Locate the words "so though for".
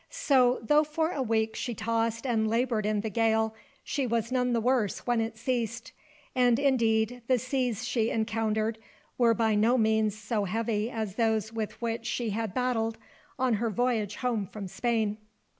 0.09-1.11